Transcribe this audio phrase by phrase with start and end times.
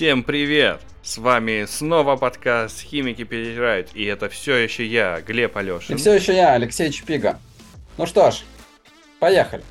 [0.00, 0.80] Всем привет!
[1.02, 5.94] С вами снова подкаст «Химики переиграют», и это все еще я, Глеб Алешин.
[5.94, 7.38] И все еще я, Алексей Чпига.
[7.98, 8.40] Ну что ж,
[9.18, 9.62] поехали.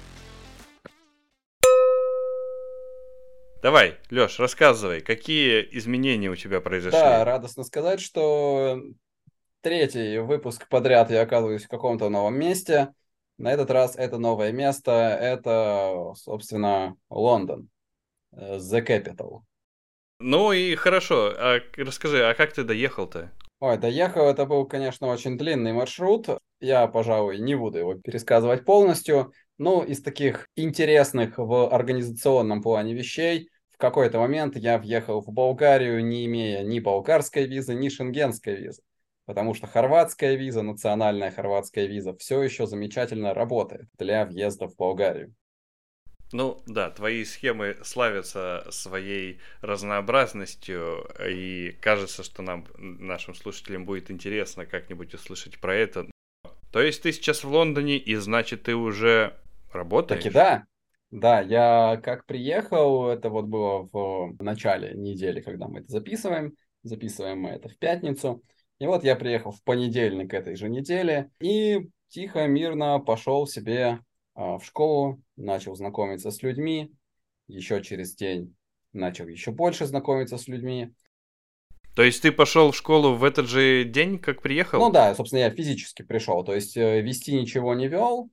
[3.64, 7.00] Давай, Леш, рассказывай, какие изменения у тебя произошли?
[7.00, 8.80] Да, радостно сказать, что
[9.62, 12.94] третий выпуск подряд я оказываюсь в каком-то новом месте.
[13.40, 17.68] На этот раз это новое место, это, собственно, Лондон,
[18.32, 19.42] э, The Capital.
[20.20, 23.32] Ну и хорошо, а расскажи, а как ты доехал-то?
[23.62, 26.28] Ой, доехал, это был, конечно, очень длинный маршрут.
[26.60, 29.32] Я, пожалуй, не буду его пересказывать полностью.
[29.58, 36.06] Ну, из таких интересных в организационном плане вещей, в какой-то момент я въехал в Болгарию,
[36.06, 38.82] не имея ни болгарской визы, ни шенгенской визы.
[39.26, 45.34] Потому что хорватская виза, национальная хорватская виза, все еще замечательно работает для въезда в Болгарию.
[46.32, 54.66] Ну да, твои схемы славятся своей разнообразностью, и кажется, что нам, нашим слушателям, будет интересно
[54.66, 56.06] как-нибудь услышать про это.
[56.72, 59.34] То есть ты сейчас в Лондоне, и значит ты уже
[59.74, 60.24] работаешь?
[60.24, 60.64] Так и да.
[61.12, 66.54] Да, я как приехал, это вот было в начале недели, когда мы это записываем.
[66.84, 68.44] Записываем мы это в пятницу.
[68.78, 74.00] И вот я приехал в понедельник этой же недели и тихо, мирно пошел себе
[74.40, 76.94] в школу, начал знакомиться с людьми,
[77.48, 78.56] еще через день
[78.94, 80.94] начал еще больше знакомиться с людьми.
[81.96, 84.80] То есть ты пошел в школу в этот же день, как приехал?
[84.80, 86.44] Ну да, собственно, я физически пришел.
[86.44, 88.30] То есть э, вести ничего не вел,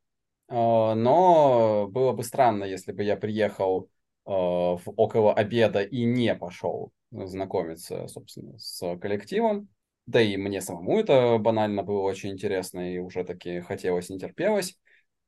[0.48, 3.88] э, но было бы странно, если бы я приехал
[4.26, 9.68] э, в около обеда и не пошел знакомиться, собственно, с коллективом.
[10.06, 14.78] Да и мне самому это банально было очень интересно и уже таки хотелось, не терпелось.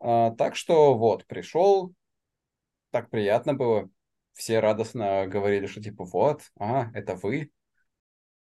[0.00, 1.94] А, так что вот, пришел,
[2.90, 3.90] так приятно было.
[4.32, 7.50] Все радостно говорили, что типа вот, а, это вы.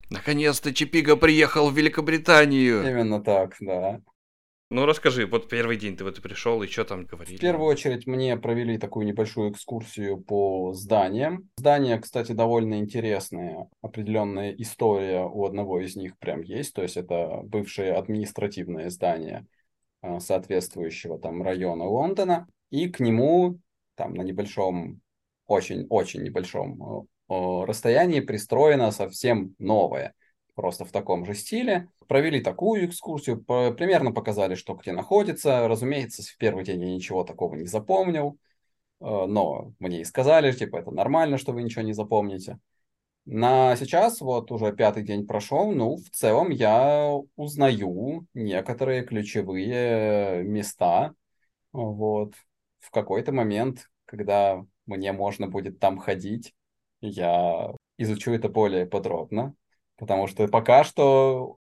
[0.09, 2.87] Наконец-то Чипига приехал в Великобританию.
[2.87, 4.01] Именно так, да.
[4.71, 7.37] Ну расскажи, вот первый день ты вот пришел, и что там говорили?
[7.37, 11.49] В первую очередь мне провели такую небольшую экскурсию по зданиям.
[11.57, 13.67] Здания, кстати, довольно интересные.
[13.81, 16.75] Определенная история у одного из них прям есть.
[16.75, 19.47] То есть это бывшее административное здание
[20.19, 23.59] соответствующего там района Лондона, и к нему
[23.95, 25.01] там на небольшом,
[25.45, 30.13] очень-очень небольшом э, расстоянии пристроено совсем новое,
[30.55, 31.89] просто в таком же стиле.
[32.07, 35.67] Провели такую экскурсию, примерно показали, что где находится.
[35.67, 38.37] Разумеется, в первый день я ничего такого не запомнил,
[39.01, 42.57] э, но мне и сказали, типа, это нормально, что вы ничего не запомните.
[43.31, 51.13] На сейчас, вот уже пятый день прошел, ну, в целом я узнаю некоторые ключевые места.
[51.71, 52.33] Вот.
[52.79, 56.55] В какой-то момент, когда мне можно будет там ходить,
[57.01, 59.53] я изучу это более подробно.
[59.97, 61.57] Потому что пока что...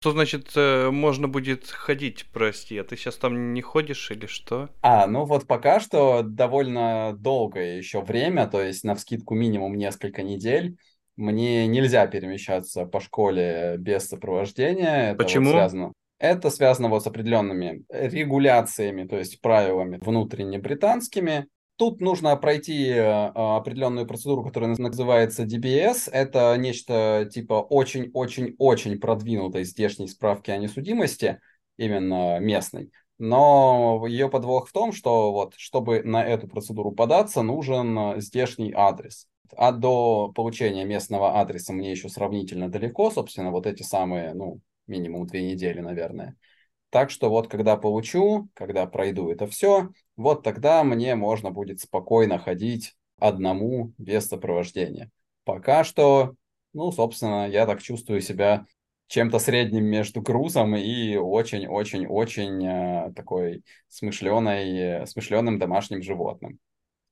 [0.00, 2.76] Что значит э, можно будет ходить, прости?
[2.78, 4.70] А ты сейчас там не ходишь или что?
[4.80, 10.24] А, ну вот пока что довольно долгое еще время, то есть на вскидку минимум несколько
[10.24, 10.76] недель
[11.22, 15.12] мне нельзя перемещаться по школе без сопровождения.
[15.12, 15.46] Это Почему?
[15.46, 15.92] Вот связано.
[16.18, 21.46] Это связано вот с определенными регуляциями, то есть правилами внутренне британскими.
[21.76, 23.02] Тут нужно пройти э,
[23.34, 26.08] определенную процедуру, которая называется DBS.
[26.12, 31.40] Это нечто типа очень-очень-очень продвинутой здешней справки о несудимости,
[31.76, 32.92] именно местной.
[33.18, 39.26] Но ее подвох в том, что вот, чтобы на эту процедуру податься, нужен здешний адрес
[39.56, 45.26] а до получения местного адреса мне еще сравнительно далеко, собственно, вот эти самые, ну, минимум
[45.26, 46.36] две недели, наверное.
[46.90, 52.38] Так что вот когда получу, когда пройду это все, вот тогда мне можно будет спокойно
[52.38, 55.10] ходить одному без сопровождения.
[55.44, 56.34] Пока что,
[56.72, 58.66] ну, собственно, я так чувствую себя
[59.06, 66.58] чем-то средним между грузом и очень-очень-очень э, такой смышленой, смышленым домашним животным.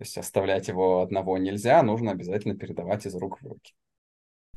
[0.00, 3.74] То есть оставлять его одного нельзя, нужно обязательно передавать из рук в руки.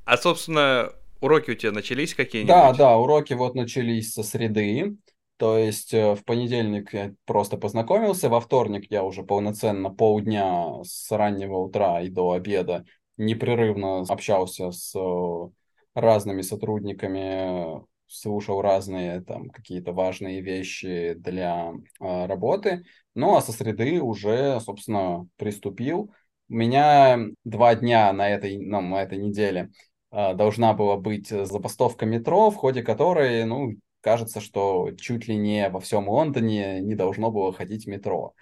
[0.06, 2.56] А, собственно, уроки у тебя начались какие-нибудь?
[2.56, 4.95] Да, да, уроки вот начались со среды.
[5.36, 11.12] То есть э, в понедельник я просто познакомился, во вторник я уже полноценно полдня с
[11.12, 12.86] раннего утра и до обеда
[13.18, 15.50] непрерывно общался с э,
[15.94, 22.84] разными сотрудниками, слушал разные там какие-то важные вещи для э, работы.
[23.16, 26.14] Ну, а со среды уже, собственно, приступил.
[26.50, 29.72] У меня два дня на этой, ну, на этой неделе
[30.12, 35.70] э, должна была быть забастовка метро, в ходе которой, ну, кажется, что чуть ли не
[35.70, 38.34] во всем Лондоне не должно было ходить метро.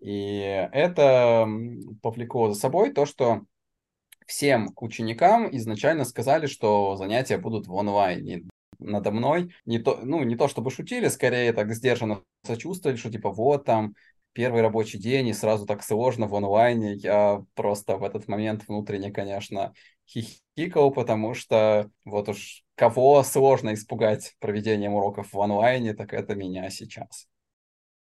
[0.00, 1.48] И это
[2.02, 3.42] повлекло за собой то, что
[4.26, 8.44] всем ученикам изначально сказали, что занятия будут в онлайне.
[8.78, 13.30] Надо мной не то, ну, не то чтобы шутили, скорее так сдержанно сочувствовали, что типа
[13.30, 13.94] вот там
[14.32, 16.94] первый рабочий день и сразу так сложно в онлайне.
[16.94, 19.72] Я просто в этот момент внутренне, конечно,
[20.06, 26.68] хихикал, потому что вот уж кого сложно испугать проведением уроков в онлайне, так это меня
[26.70, 27.26] сейчас.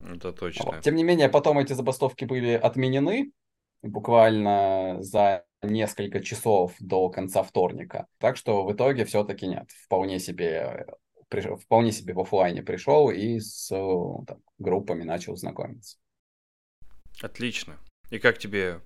[0.01, 0.67] Это точно.
[0.67, 0.81] Вот.
[0.83, 3.33] Тем не менее, потом эти забастовки были отменены
[3.83, 8.07] буквально за несколько часов до конца вторника.
[8.19, 9.71] Так что в итоге все-таки нет.
[9.85, 10.87] Вполне себе,
[11.63, 15.99] вполне себе в офлайне пришел и с там, группами начал знакомиться.
[17.23, 17.77] Отлично.
[18.11, 18.81] И как тебе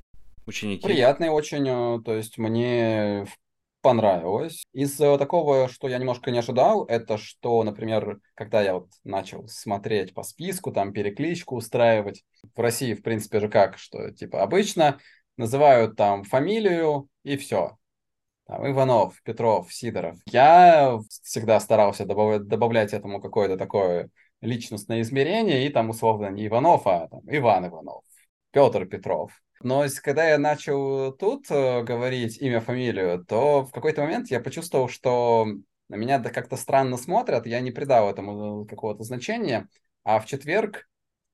[0.47, 0.83] ученики?
[0.83, 3.27] Приятный очень, э, то есть мне
[3.83, 4.65] понравилось.
[4.73, 9.47] Из э, такого, что я немножко не ожидал, это что, например, когда я вот начал
[9.49, 12.25] смотреть по списку, там перекличку устраивать,
[12.55, 14.99] в России, в принципе же как, что типа обычно
[15.37, 17.79] называют там фамилию и все.
[18.47, 20.19] Там, Иванов, Петров, Сидоров.
[20.27, 26.87] Я всегда старался добавлять, добавлять этому какое-то такое личностное измерение, и там условно не Иванов,
[26.87, 28.03] а там, Иван Иванов,
[28.51, 29.33] Петр Петров.
[29.63, 34.89] Но когда я начал тут э, говорить имя, фамилию, то в какой-то момент я почувствовал,
[34.89, 35.47] что
[35.89, 39.69] на меня как-то странно смотрят, я не придал этому э, какого-то значения,
[40.03, 40.89] а в четверг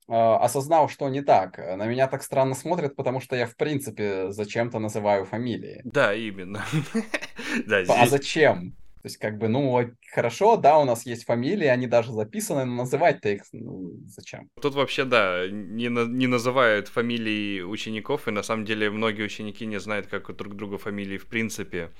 [0.09, 1.59] осознал, что не так.
[1.59, 5.83] На меня так странно смотрят, потому что я, в принципе, зачем-то называю фамилии.
[5.85, 6.65] Да, именно.
[7.89, 8.73] А зачем?
[9.03, 12.83] То есть, как бы, ну, хорошо, да, у нас есть фамилии, они даже записаны, но
[12.83, 14.51] называть-то их ну, зачем?
[14.61, 19.67] Тут вообще, да, не, на, не называют фамилии учеников, и на самом деле многие ученики
[19.67, 21.91] не знают, как друг друга фамилии в принципе.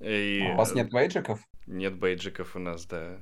[0.00, 0.42] И...
[0.44, 1.38] А у вас нет бейджиков?
[1.66, 3.18] Нет бейджиков у нас, да.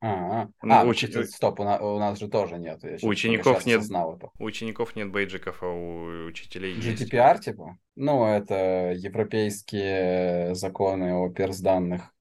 [0.00, 1.04] А, ну, а уч...
[1.30, 2.82] стоп, у нас, у нас же тоже нет.
[2.82, 3.82] Я у учеников нет.
[3.84, 4.30] Это.
[4.38, 7.12] У учеников нет бейджиков, а у учителей GDPR, есть.
[7.12, 7.78] GDPR, типа?
[7.94, 12.12] Ну, это европейские законы о перс-данных.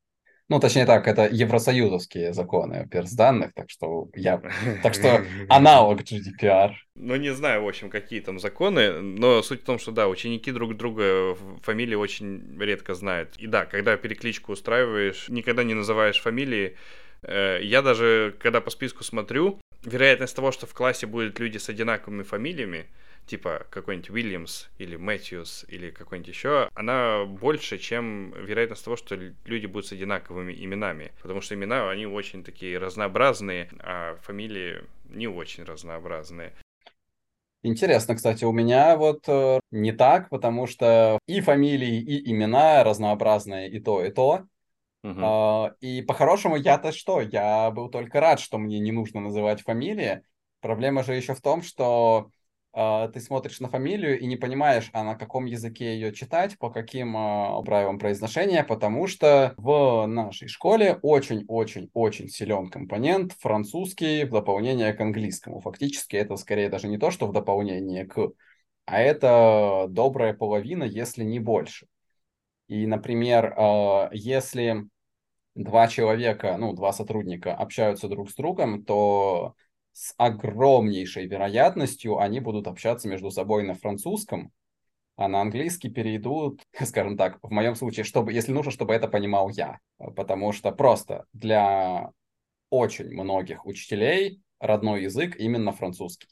[0.52, 4.42] Ну, точнее так, это евросоюзовские законы перс данных, так что я...
[4.84, 6.74] Так что аналог GDPR.
[6.94, 10.52] Ну, не знаю, в общем, какие там законы, но суть в том, что, да, ученики
[10.52, 13.38] друг друга фамилии очень редко знают.
[13.38, 16.76] И да, когда перекличку устраиваешь, никогда не называешь фамилии.
[17.23, 21.69] Э, я даже, когда по списку смотрю, вероятность того, что в классе будут люди с
[21.69, 22.88] одинаковыми фамилиями,
[23.25, 29.15] типа какой-нибудь Уильямс или Мэтьюс или какой-нибудь еще, она больше, чем вероятность того, что
[29.45, 31.12] люди будут с одинаковыми именами.
[31.21, 36.53] Потому что имена, они очень такие разнообразные, а фамилии не очень разнообразные.
[37.63, 43.69] Интересно, кстати, у меня вот э, не так, потому что и фамилии, и имена разнообразные,
[43.69, 44.47] и то, и то.
[45.03, 45.71] Uh-huh.
[45.71, 47.21] Э, и по-хорошему я-то что?
[47.21, 50.21] Я был только рад, что мне не нужно называть фамилии.
[50.59, 52.31] Проблема же еще в том, что
[52.74, 56.69] а, ты смотришь на фамилию и не понимаешь, а на каком языке ее читать, по
[56.69, 64.94] каким а, правилам произношения, потому что в нашей школе очень-очень-очень силен компонент французский в дополнение
[64.94, 65.59] к английскому.
[65.59, 68.31] Фактически это скорее даже не то, что в дополнение к,
[68.86, 71.88] а это добрая половина, если не больше.
[72.71, 74.85] И, например, а, если
[75.56, 79.56] два человека, ну, два сотрудника общаются друг с другом, то
[79.91, 84.54] с огромнейшей вероятностью они будут общаться между собой на французском,
[85.18, 89.49] а на английский перейдут, скажем так, в моем случае, чтобы, если нужно, чтобы это понимал
[89.49, 89.80] я.
[90.16, 92.11] Потому что просто для
[92.69, 96.30] очень многих учителей родной язык именно французский.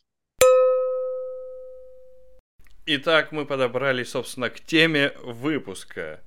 [2.85, 6.23] Итак, мы подобрались, собственно, к теме выпуска.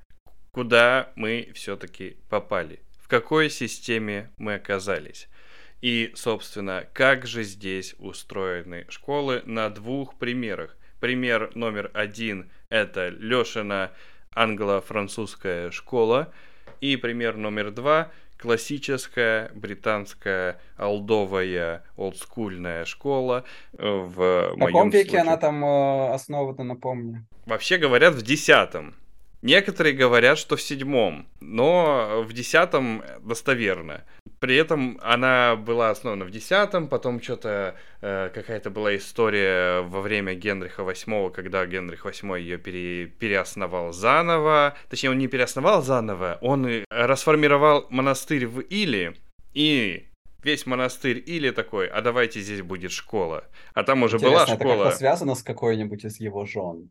[0.55, 2.81] Куда мы все-таки попали?
[3.01, 5.29] В какой системе мы оказались?
[5.81, 10.77] И, собственно, как же здесь устроены школы на двух примерах.
[11.01, 13.93] Пример номер один– это Лешина
[14.35, 16.31] англо-французская школа.
[16.83, 25.21] И пример номер два– классическая британская олдовая олдскульная школа в В каком веке случае.
[25.23, 27.27] она там э, основана, напомню?
[27.47, 28.97] Вообще говорят в десятом.
[29.43, 34.05] Некоторые говорят, что в седьмом, но в десятом достоверно.
[34.39, 40.35] При этом она была основана в десятом, потом что-то э, какая-то была история во время
[40.35, 44.77] Генриха VIII, когда Генрих VIII ее пере, переосновал заново.
[44.89, 49.17] Точнее, он не переосновал заново, он расформировал монастырь в Или
[49.55, 50.09] и
[50.43, 53.45] весь монастырь или такой, а давайте здесь будет школа.
[53.75, 54.73] А там уже Интересно, была школа.
[54.75, 56.91] это как-то связано с какой-нибудь из его жен?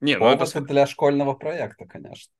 [0.00, 0.60] Не, ну это...
[0.60, 2.32] для школьного проекта, конечно.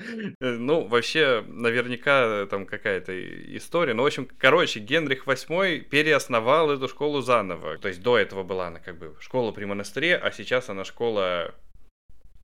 [0.40, 3.12] Ну, вообще, наверняка там какая-то
[3.56, 3.94] история.
[3.94, 7.78] Ну, в общем, короче, Генрих VIII переосновал эту школу заново.
[7.78, 11.54] То есть до этого была она как бы школа при монастыре, а сейчас она школа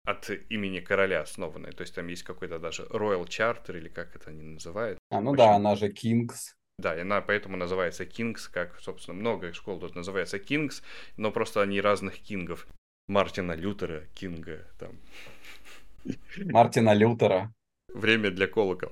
[0.05, 1.73] от имени короля основанная.
[1.73, 4.99] То есть там есть какой-то даже Royal Charter, или как это они называют.
[5.11, 5.39] А, ну Очень...
[5.39, 6.55] да, она же Kings.
[6.79, 10.83] Да, и она поэтому называется Kings, как, собственно, много школ тут называется Kings,
[11.17, 12.67] но просто они разных кингов.
[13.09, 14.99] Мартина Лютера, Кинга, там.
[16.37, 17.53] Мартина Лютера.
[17.95, 18.91] Время для колокол.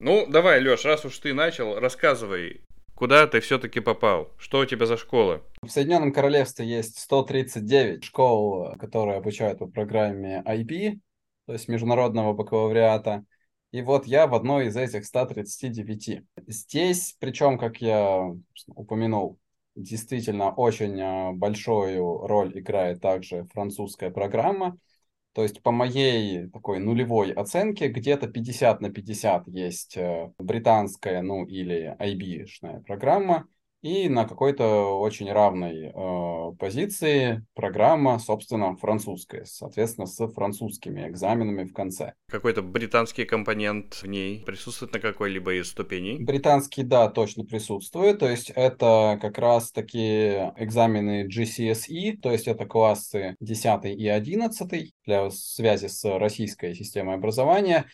[0.00, 2.62] Ну, давай, Лёш, раз уж ты начал, рассказывай,
[2.96, 4.32] куда ты все-таки попал?
[4.38, 5.42] Что у тебя за школа?
[5.62, 10.98] В Соединенном Королевстве есть 139 школ, которые обучают по программе IB,
[11.46, 13.24] то есть международного бакалавриата.
[13.70, 16.22] И вот я в одной из этих 139.
[16.48, 18.32] Здесь, причем, как я
[18.68, 19.38] упомянул,
[19.76, 24.78] действительно очень а, большую роль играет также французская программа.
[25.32, 31.44] То есть по моей такой нулевой оценке где-то 50 на 50 есть э, британская, ну
[31.44, 33.46] или IB-шная программа,
[33.86, 41.72] и на какой-то очень равной э, позиции программа, собственно, французская, соответственно, с французскими экзаменами в
[41.72, 42.14] конце.
[42.28, 46.18] Какой-то британский компонент в ней присутствует на какой-либо из ступеней?
[46.18, 48.18] Британский, да, точно присутствует.
[48.18, 54.94] То есть это как раз таки экзамены GCSE, то есть это классы 10 и 11
[55.04, 57.86] для связи с российской системой образования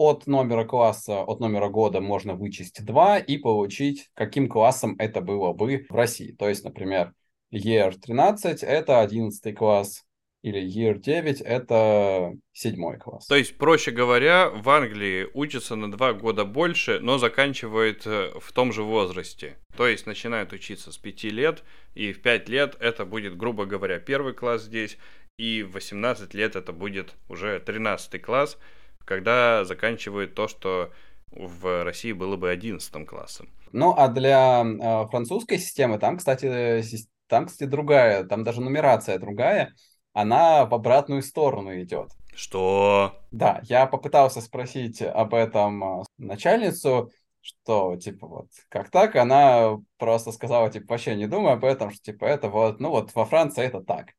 [0.00, 5.52] от номера класса, от номера года можно вычесть 2 и получить, каким классом это было
[5.52, 6.32] бы в России.
[6.32, 7.12] То есть, например,
[7.52, 10.06] Year 13– это 11 класс,
[10.40, 13.26] или Year 9– это седьмой класс.
[13.26, 18.52] То есть, проще говоря, в Англии учатся на два года больше, но заканчивают э, в
[18.52, 19.58] том же возрасте.
[19.76, 21.62] То есть, начинают учиться с 5 лет,
[21.94, 24.96] и в 5 лет это будет, грубо говоря, первый класс здесь,
[25.36, 28.56] и в 18 лет это будет уже 13 класс–
[29.10, 30.92] когда заканчивают то, что
[31.32, 33.48] в России было бы 11 классом.
[33.72, 36.80] Ну, а для э, французской системы там, кстати,
[37.26, 39.74] там, кстати, другая, там даже нумерация другая,
[40.12, 42.12] она в обратную сторону идет.
[42.36, 43.20] Что?
[43.32, 50.70] Да, я попытался спросить об этом начальницу, что, типа, вот, как так, она просто сказала,
[50.70, 53.80] типа, вообще не думай об этом, что, типа, это вот, ну, вот во Франции это
[53.80, 54.10] так.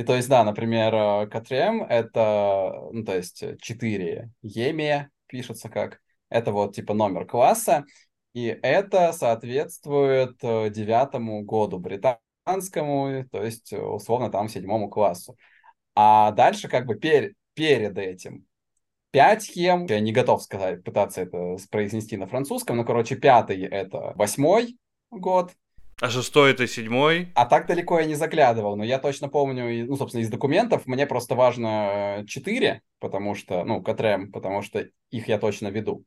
[0.00, 6.52] И то есть, да, например, K3M это, ну, то есть 4 EME пишется как, это
[6.52, 7.84] вот типа номер класса,
[8.32, 15.36] и это соответствует э, девятому году британскому, то есть условно там седьмому классу.
[15.94, 18.46] А дальше как бы пер, перед этим
[19.10, 24.14] 5 схем, я не готов сказать, пытаться это произнести на французском, но, короче, пятый это
[24.14, 24.78] восьмой
[25.10, 25.52] год,
[26.00, 27.28] а шестой это седьмой?
[27.34, 31.06] А так далеко я не заглядывал, но я точно помню, ну, собственно, из документов мне
[31.06, 36.04] просто важно 4, потому что, ну, КТРМ, потому что их я точно веду.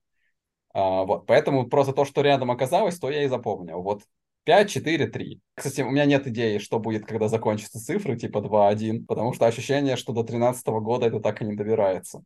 [0.74, 3.82] А, вот, поэтому просто то, что рядом оказалось, то я и запомнил.
[3.82, 4.02] Вот
[4.46, 5.42] 5, 4, 3.
[5.56, 9.46] Кстати, у меня нет идеи, что будет, когда закончатся цифры, типа 2, 1, потому что
[9.46, 12.24] ощущение, что до 13 года это так и не добирается.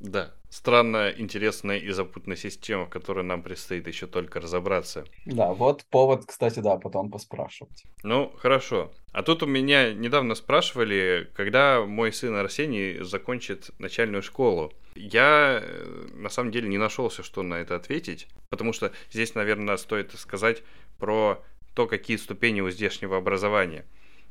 [0.00, 5.04] Да, странная, интересная и запутанная система, в которой нам предстоит еще только разобраться.
[5.24, 7.84] Да, вот повод, кстати, да, потом поспрашивать.
[8.02, 8.92] Ну, хорошо.
[9.12, 14.72] А тут у меня недавно спрашивали, когда мой сын Арсений закончит начальную школу.
[14.94, 19.76] Я, э, на самом деле, не нашелся, что на это ответить, потому что здесь, наверное,
[19.78, 20.62] стоит сказать
[20.98, 21.42] про
[21.74, 23.86] то, какие ступени у здешнего образования.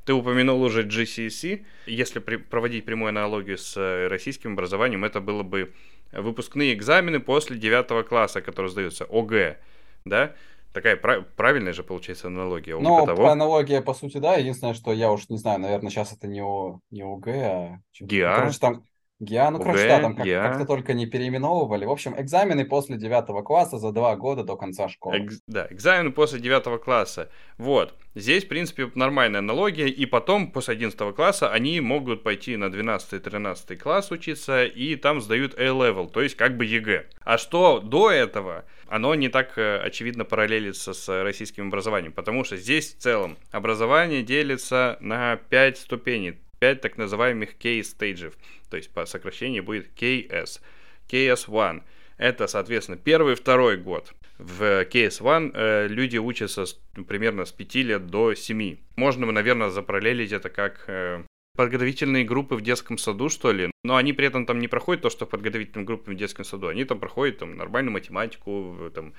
[0.05, 1.65] Ты упомянул уже GCSE.
[1.87, 5.73] Если при, проводить прямую аналогию с э, российским образованием, это было бы
[6.11, 9.57] выпускные экзамены после 9 класса, которые сдаются, ОГЭ,
[10.05, 10.33] да?
[10.73, 12.77] Такая прав- правильная же получается аналогия.
[12.77, 13.29] Ну, того.
[13.29, 14.35] аналогия, по сути, да.
[14.35, 17.79] Единственное, что я уж не знаю, наверное, сейчас это не, О, не ОГЭ, а...
[17.99, 18.35] ГИА.
[18.35, 18.83] Короче, там
[19.19, 21.85] ГИА, ну, короче, да, там как, как-то только не переименовывали.
[21.85, 25.19] В общем, экзамены после девятого класса за два года до конца школы.
[25.19, 27.29] Экз, да, экзамены после девятого класса.
[27.57, 27.95] Вот.
[28.13, 29.87] Здесь, в принципе, нормальная аналогия.
[29.87, 35.57] И потом, после одиннадцатого класса, они могут пойти на 12-13 класс учиться, и там сдают
[35.57, 37.05] A-level, то есть как бы ЕГЭ.
[37.21, 42.57] А что до этого, оно не так э, очевидно параллелится с российским образованием, потому что
[42.57, 48.33] здесь в целом образование делится на 5 ступеней 5 так называемых key stage ев,
[48.71, 50.61] то есть по сокращению будет KS.
[51.07, 51.83] KS1
[52.17, 54.13] это, соответственно, первый второй год.
[54.39, 56.73] В KS1 э, люди учатся с,
[57.07, 58.77] примерно с 5 лет до 7.
[58.95, 61.23] Можно, наверное, запараллелить это как э,
[61.55, 63.69] подготовительные группы в детском саду, что ли.
[63.83, 66.67] Но они при этом там не проходят то, что в подготовительной группе в детском саду.
[66.67, 69.13] Они там проходят там, нормальную математику, там,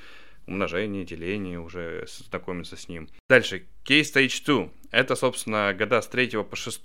[0.48, 3.08] умножение, деление, уже знакомятся с ним.
[3.28, 4.68] Дальше, Case Stage 2.
[4.90, 6.82] Это, собственно, года с 3 по 6.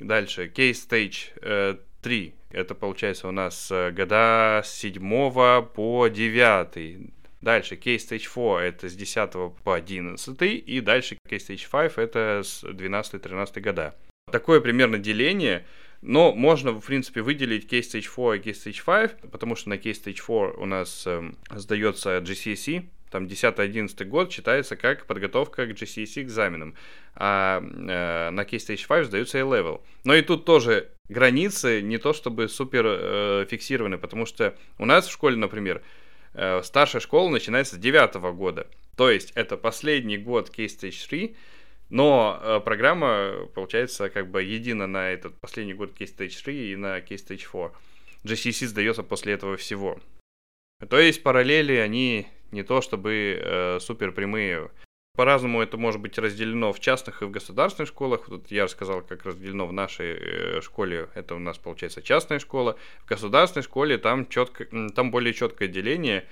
[0.00, 2.34] Дальше, Stage э, 3.
[2.50, 7.10] Это получается у нас э, года с 7 по 9.
[7.40, 10.42] Дальше Case Stage 4 это с 10 по 11.
[10.42, 13.94] И дальше Case Stage 5 это с 12-13 года.
[14.30, 15.66] Такое примерно деление,
[16.02, 19.74] но можно, в принципе, выделить Case Stage 4 и Case Stage 5, потому что на
[19.74, 25.70] Case Stage 4 у нас э, сдается GCSE, там 10-11 год считается как подготовка к
[25.70, 26.74] GCSE экзаменам,
[27.14, 29.80] а э, на Case Stage 5 сдаются A-Level.
[30.04, 35.06] Но и тут тоже границы не то чтобы супер э, фиксированы, потому что у нас
[35.06, 35.82] в школе, например,
[36.34, 41.36] э, старшая школа начинается с 9 года, то есть это последний год Case Stage 3,
[41.90, 46.76] но э, программа, получается, как бы едина на этот последний год Case Stage 3 и
[46.76, 47.72] на Case Stage 4.
[48.22, 49.98] GCSE сдается после этого всего.
[50.88, 54.70] То есть параллели, они не то чтобы э, супер прямые.
[55.16, 58.26] По-разному это может быть разделено в частных и в государственных школах.
[58.26, 61.08] Тут я рассказал, как разделено в нашей э, школе.
[61.14, 62.76] Это у нас получается частная школа.
[63.00, 66.26] В государственной школе там, четко, там более четкое деление.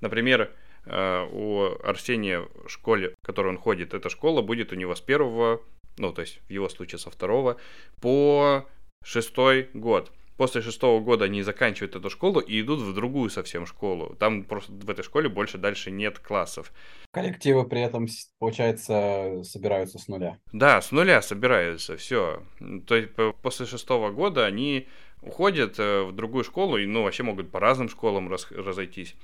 [0.00, 0.50] Например,
[0.86, 5.00] э, у Арсения в школе, в которой он ходит, эта школа будет у него с
[5.00, 5.60] первого,
[5.98, 7.58] ну, то есть в его случае со второго,
[8.00, 8.66] по
[9.04, 14.16] шестой год после шестого года они заканчивают эту школу и идут в другую совсем школу.
[14.18, 16.72] Там просто в этой школе больше дальше нет классов.
[17.10, 18.06] Коллективы при этом,
[18.38, 20.38] получается, собираются с нуля.
[20.52, 22.42] Да, с нуля собираются, все.
[22.86, 23.10] То есть
[23.42, 24.88] после шестого года они
[25.22, 29.14] уходят э, в другую школу и, ну, вообще могут по разным школам раз, разойтись.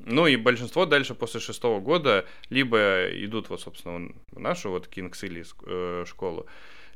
[0.00, 5.22] Ну и большинство дальше после шестого года либо идут вот, собственно, в нашу вот Кингс
[5.22, 6.46] или э, школу,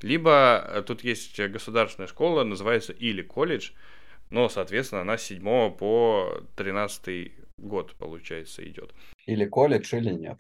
[0.03, 3.71] либо э, тут есть государственная школа, называется или колледж,
[4.31, 8.93] но, соответственно, она с 7 по 13 год, получается, идет.
[9.27, 10.39] Или колледж, или нет.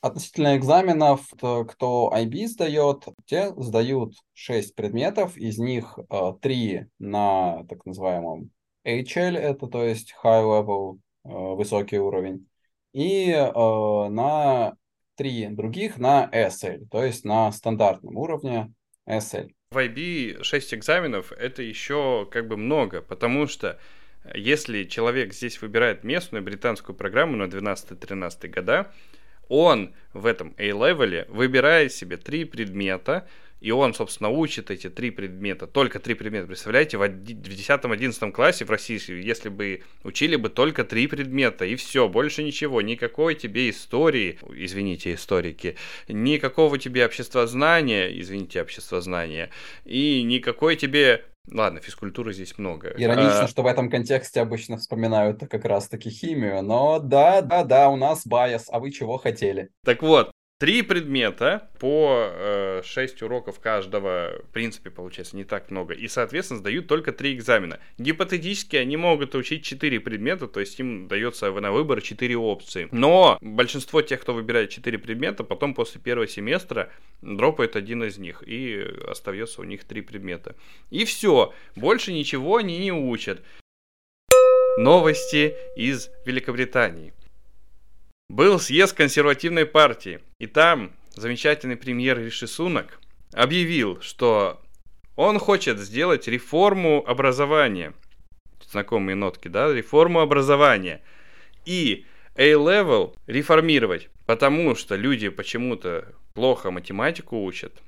[0.00, 5.98] Относительно экзаменов, кто IB сдает, те сдают 6 предметов, из них
[6.40, 8.50] 3 э, на так называемом
[8.86, 12.46] HL, это то есть high level, э, высокий уровень,
[12.92, 14.74] и на
[15.18, 18.72] три других на SL, то есть на стандартном уровне
[19.06, 19.50] SL.
[19.70, 23.78] В IB 6 экзаменов это еще как бы много, потому что
[24.32, 28.92] если человек здесь выбирает местную британскую программу на 12-13 года,
[29.48, 33.26] он в этом A-левеле выбирает себе три предмета,
[33.60, 36.46] и он, собственно, учит эти три предмета, только три предмета.
[36.46, 42.08] Представляете, в 10-11 классе в России, если бы учили бы только три предмета, и все,
[42.08, 45.76] больше ничего, никакой тебе истории, извините, историки,
[46.08, 49.50] никакого тебе обществознания, извините, обществознания,
[49.84, 52.92] и никакой тебе Ладно, физкультуры здесь много.
[52.96, 53.48] Иронично, а...
[53.48, 58.26] что в этом контексте обычно вспоминают как раз-таки химию, но да, да, да, у нас
[58.26, 59.70] байс, а вы чего хотели?
[59.84, 65.94] Так вот, Три предмета по э, 6 уроков каждого, в принципе, получается не так много.
[65.94, 67.78] И, соответственно, сдают только три экзамена.
[67.96, 72.88] Гипотетически они могут учить 4 предмета, то есть им дается на выбор 4 опции.
[72.90, 76.90] Но большинство тех, кто выбирает 4 предмета, потом после первого семестра
[77.22, 80.56] дропает один из них, и остается у них 3 предмета.
[80.90, 83.44] И все, больше ничего они не учат.
[84.76, 87.12] Новости из Великобритании.
[88.28, 93.00] Был съезд консервативной партии, и там замечательный премьер Риши Сунак
[93.32, 94.60] объявил, что
[95.16, 97.94] он хочет сделать реформу образования.
[98.70, 99.72] Знакомые нотки, да?
[99.72, 101.00] Реформу образования.
[101.64, 102.04] И
[102.36, 107.82] A-level реформировать, потому что люди почему-то плохо математику учат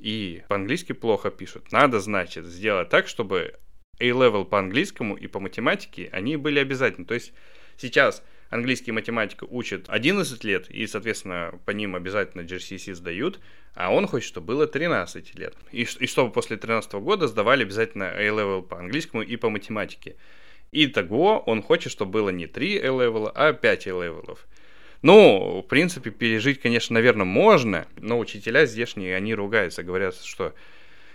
[0.00, 1.70] и по-английски плохо пишут.
[1.70, 3.54] Надо, значит, сделать так, чтобы
[4.00, 7.06] A-level по английскому и по математике, они были обязательны.
[7.06, 7.32] То есть
[7.76, 13.40] сейчас английский математика учат 11 лет, и, соответственно, по ним обязательно GCSE сдают,
[13.74, 15.54] а он хочет, чтобы было 13 лет.
[15.72, 20.16] И, и чтобы после 13 года сдавали обязательно A-level по английскому и по математике.
[20.70, 24.38] И того он хочет, чтобы было не 3 A-level, а 5 A-level.
[25.02, 30.54] Ну, в принципе, пережить, конечно, наверное, можно, но учителя здешние, они ругаются, говорят, что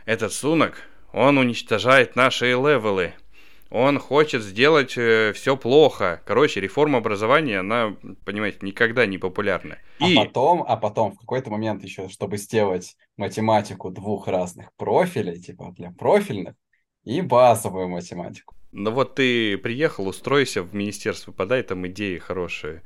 [0.05, 3.13] этот сунок, он уничтожает наши A-левелы
[3.69, 6.21] он хочет сделать э, все плохо.
[6.25, 9.77] Короче, реформа образования, она, понимаете, никогда не популярна.
[9.99, 10.15] А И...
[10.15, 15.91] потом, а потом, в какой-то момент еще, чтобы сделать математику двух разных профилей, типа для
[15.91, 16.55] профильных,
[17.03, 18.55] и базовую математику.
[18.71, 22.83] Ну вот ты приехал, устройся в министерство, подай там идеи хорошие.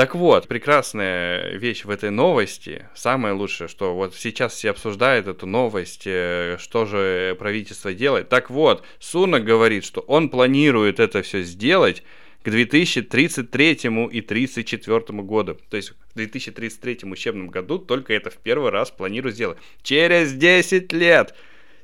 [0.00, 5.46] Так вот, прекрасная вещь в этой новости, самое лучшее, что вот сейчас все обсуждают эту
[5.46, 8.30] новость, э, что же правительство делает.
[8.30, 12.02] Так вот, Сунок говорит, что он планирует это все сделать
[12.42, 13.72] к 2033
[14.10, 15.58] и 2034 году.
[15.68, 19.58] То есть в 2033 учебном году только это в первый раз планируют сделать.
[19.82, 21.34] Через 10 лет!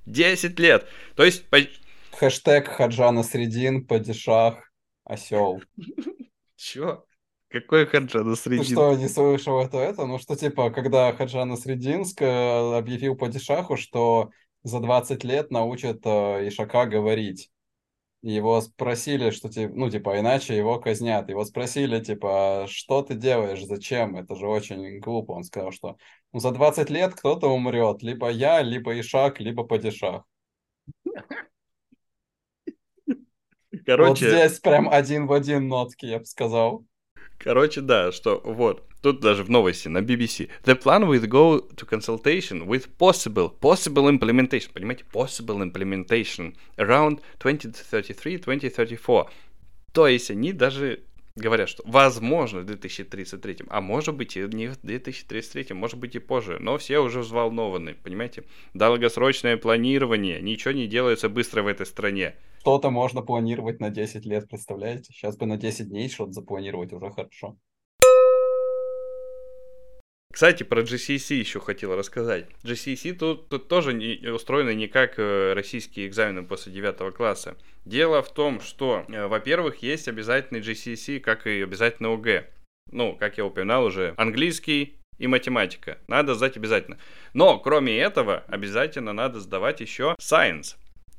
[0.07, 0.87] 10 лет!
[1.16, 1.44] То есть...
[2.12, 4.72] Хэштег Хаджана Средин, падишах,
[5.05, 5.61] осел.
[6.57, 7.06] Чё?
[7.61, 8.64] Какой Хаджана Ты Средин?
[8.64, 10.07] что, не слышал это, это?
[10.07, 14.31] Ну, что, типа, когда Хаджана Срединск э, объявил Падишаху, что
[14.62, 17.51] за 20 лет научат э, Ишака говорить.
[18.23, 21.29] Его спросили, что, типа, ну, типа, иначе его казнят.
[21.29, 24.16] Его спросили, типа, «А что ты делаешь, зачем?
[24.16, 25.33] Это же очень глупо.
[25.33, 25.97] Он сказал, что
[26.33, 28.03] ну, за 20 лет кто-то умрет.
[28.03, 30.25] Либо я, либо Ишак, либо Падишах.
[33.87, 36.85] Короче, Вот здесь прям один в один нотки, я бы сказал.
[37.38, 40.49] Короче, да, что вот, тут даже в новости на BBC.
[40.64, 49.29] The plan will go to consultation with possible, possible implementation, понимаете, possible implementation around 2033-2034.
[49.92, 51.01] То есть они даже
[51.37, 56.18] говорят, что возможно в 2033, а может быть и не в 2033, может быть и
[56.18, 58.44] позже, но все уже взволнованы, понимаете?
[58.75, 62.35] Долгосрочное планирование, ничего не делается быстро в этой стране.
[62.66, 65.12] Что-то можно планировать на 10 лет, представляете?
[65.12, 67.57] Сейчас бы на 10 дней что-то запланировать уже хорошо.
[70.33, 72.48] Кстати, про GCC еще хотел рассказать.
[72.64, 77.57] GCC тут, тут тоже не, устроены не как э, российские экзамены после 9 класса.
[77.85, 82.50] Дело в том, что, э, во-первых, есть обязательный GCC, как и обязательно ОГЭ.
[82.90, 85.98] Ну, как я упоминал уже, английский и математика.
[86.09, 86.98] Надо сдать обязательно.
[87.33, 90.74] Но, кроме этого, обязательно надо сдавать еще science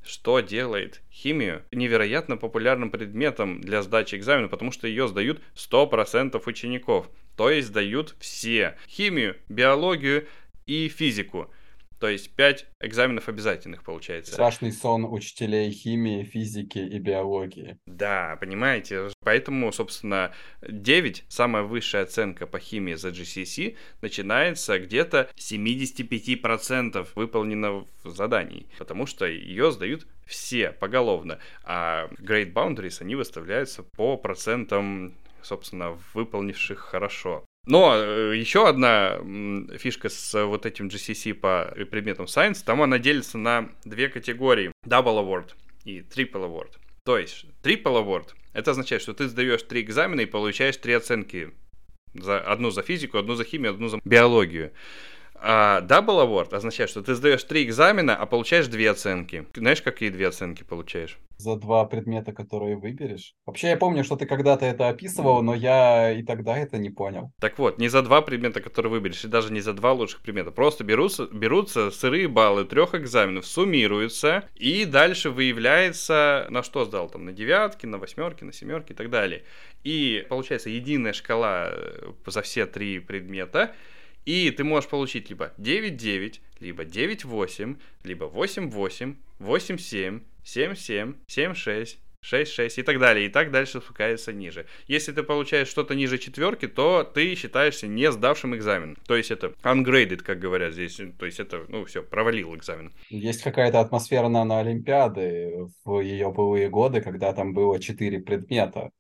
[0.08, 7.10] что делает химию невероятно популярным предметом для сдачи экзамена, потому что ее сдают 100% учеников.
[7.36, 8.78] То есть сдают все.
[8.88, 10.28] Химию, биологию
[10.66, 11.52] и физику.
[12.00, 14.34] То есть 5 экзаменов обязательных получается.
[14.34, 17.78] Страшный сон учителей химии, физики и биологии.
[17.86, 19.10] Да, понимаете.
[19.22, 20.32] Поэтому, собственно,
[20.62, 28.68] 9, самая высшая оценка по химии за GCSE, начинается где-то 75% выполненного заданий.
[28.78, 31.40] Потому что ее сдают все поголовно.
[31.64, 35.16] А Great Boundaries, они выставляются по процентам
[35.48, 37.46] собственно, выполнивших хорошо.
[37.68, 39.20] Но э, еще одна
[39.78, 44.72] фишка с вот этим GCC по предметам Science, там она делится на две категории.
[44.86, 45.52] Double Award
[45.84, 46.72] и Triple Award.
[47.04, 51.52] То есть Triple Award это означает, что ты сдаешь три экзамена и получаешь три оценки.
[52.16, 54.72] За, одну за физику, одну за химию, одну за биологию.
[55.40, 59.46] А Double Award означает, что ты сдаешь три экзамена, а получаешь две оценки.
[59.56, 61.18] Знаешь, какие две оценки получаешь?
[61.38, 63.36] За два предмета, которые выберешь.
[63.46, 67.32] Вообще, я помню, что ты когда-то это описывал, но я и тогда это не понял.
[67.40, 70.50] Так вот, не за два предмета, которые выберешь, и даже не за два лучших предмета.
[70.50, 77.26] Просто берутся, берутся сырые баллы трех экзаменов, суммируются, и дальше выявляется, на что сдал, там,
[77.26, 79.44] на девятки, на восьмерки, на семерки и так далее.
[79.84, 83.74] И получается единая шкала э, за все три предмета,
[84.28, 92.84] и ты можешь получить либо 9-9, либо 9-8, либо 8-8, 8-7, 7-7, 7-6, 6-6 и
[92.84, 93.28] так далее.
[93.28, 94.66] И так дальше спускается ниже.
[94.88, 98.98] Если ты получаешь что-то ниже четверки, то ты считаешься не сдавшим экзамен.
[99.08, 101.00] То есть это ungraded, как говорят здесь.
[101.18, 102.92] То есть это, ну все, провалил экзамен.
[103.10, 108.92] Есть какая-то атмосфера на, на Олимпиады в ее былые годы, когда там было четыре предмета.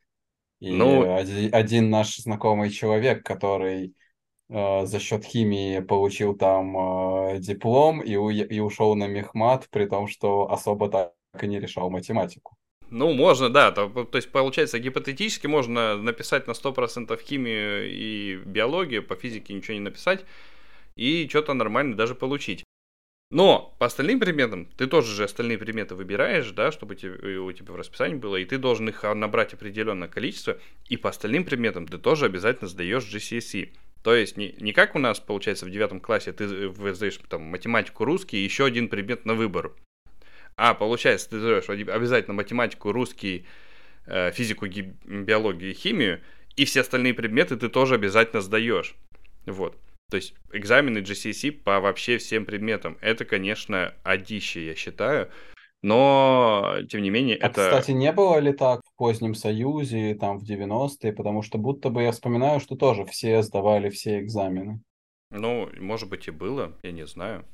[0.62, 1.14] И ну...
[1.14, 3.94] один, один наш знакомый человек, который
[4.50, 10.08] за счет химии получил там э, диплом и, у, и ушел на мехмат, при том,
[10.08, 12.56] что особо так и не решал математику.
[12.90, 13.72] Ну, можно, да.
[13.72, 19.74] То, то есть, получается, гипотетически можно написать на 100% химию и биологию, по физике ничего
[19.74, 20.24] не написать,
[20.96, 22.64] и что-то нормально даже получить.
[23.30, 27.74] Но по остальным предметам, ты тоже же остальные предметы выбираешь, да, чтобы тебе, у тебя
[27.74, 30.58] в расписании было, и ты должен их набрать определенное количество,
[30.88, 33.74] и по остальным предметам ты тоже обязательно сдаешь GCSE.
[34.04, 36.48] То есть не, не как у нас, получается, в девятом классе ты
[36.94, 39.74] сдаешь там математику, русский еще один предмет на выбор.
[40.56, 43.46] А получается, ты сдаешь обязательно математику, русский,
[44.06, 46.22] э, физику, биологию и химию,
[46.56, 48.96] и все остальные предметы ты тоже обязательно сдаешь.
[49.46, 49.78] Вот.
[50.10, 52.98] То есть экзамены GCSE по вообще всем предметам.
[53.02, 55.30] Это, конечно, одище, я считаю.
[55.82, 57.70] Но, тем не менее, а, это...
[57.70, 61.14] кстати, не было ли так в позднем Союзе, там, в 90-е?
[61.14, 64.82] Потому что будто бы я вспоминаю, что тоже все сдавали все экзамены.
[65.30, 67.46] Ну, может быть, и было, я не знаю.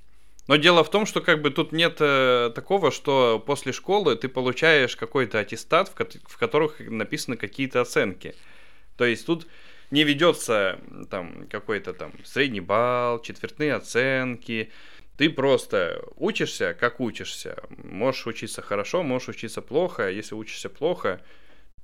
[0.47, 4.27] Но дело в том, что как бы тут нет э, такого, что после школы ты
[4.27, 8.35] получаешь какой-то аттестат, в, ко- в которых написаны какие-то оценки.
[8.97, 9.47] То есть тут
[9.89, 14.71] не ведется там какой-то там средний балл, четвертные оценки,
[15.17, 17.61] ты просто учишься, как учишься.
[17.83, 20.09] Можешь учиться хорошо, можешь учиться плохо.
[20.09, 21.21] Если учишься плохо,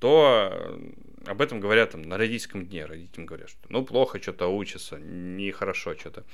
[0.00, 0.78] то
[1.26, 2.86] об этом говорят там, на родительском дне.
[2.86, 6.24] Родителям говорят, что ну плохо что-то учится, нехорошо что-то.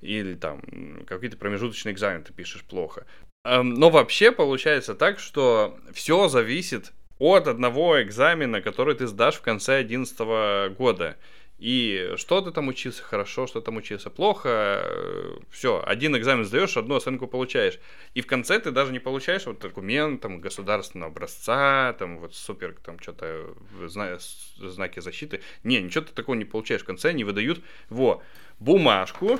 [0.00, 0.62] Или там
[1.06, 3.06] какие-то промежуточные экзамены ты пишешь плохо.
[3.44, 9.76] Но вообще получается так, что все зависит от одного экзамена, который ты сдашь в конце
[9.76, 11.16] 11 года.
[11.58, 16.76] И что ты там учился хорошо, что там учился плохо, э, все, один экзамен сдаешь,
[16.76, 17.78] одну оценку получаешь.
[18.14, 22.76] И в конце ты даже не получаешь вот документ там, государственного образца, там вот супер,
[22.84, 23.54] там что-то,
[23.86, 24.18] зна
[24.58, 25.42] знаки защиты.
[25.62, 26.82] Не, ничего ты такого не получаешь.
[26.82, 28.20] В конце они выдают, во,
[28.58, 29.38] бумажку,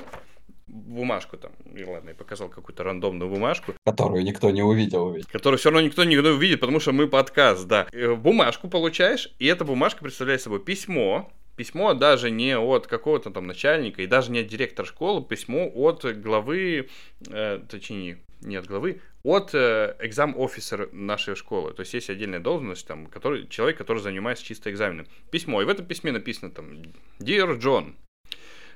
[0.67, 3.73] бумажку там, и ладно, я показал какую-то рандомную бумажку.
[3.83, 5.11] Которую никто не увидел.
[5.11, 5.27] Ведь.
[5.27, 7.87] Которую все равно никто не увидит, потому что мы подкаст, да.
[7.91, 13.47] Э, бумажку получаешь, и эта бумажка представляет собой письмо, письмо даже не от какого-то там
[13.47, 16.89] начальника и даже не от директора школы, письмо от главы,
[17.29, 21.73] э, точнее, не от главы, от э, экзам-офисера нашей школы.
[21.73, 25.07] То есть есть отдельная должность, там, который, человек, который занимается чисто экзаменом.
[25.31, 25.61] Письмо.
[25.61, 26.83] И в этом письме написано там
[27.19, 27.95] Dear John,